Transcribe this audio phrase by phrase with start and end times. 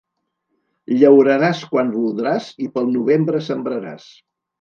[1.01, 4.09] Llauraràs quan voldràs i pel novembre sembraràs.